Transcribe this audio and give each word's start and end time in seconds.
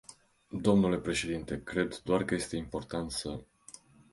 Dle 0.51 0.97
președinte, 0.99 1.61
cred 1.63 1.95
doar 2.03 2.23
că 2.25 2.33
este 2.33 2.55
important 2.55 3.11
să... 3.11 3.43